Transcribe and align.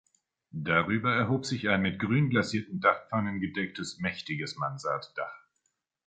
Darüber 0.55 1.13
erhob 1.15 1.45
sich 1.45 1.69
ein 1.69 1.83
mit 1.83 1.99
grün 1.99 2.31
glasierten 2.31 2.79
Dachpfannen 2.79 3.39
gedecktes 3.39 3.99
mächtiges 3.99 4.55
Mansarddach. 4.57 5.45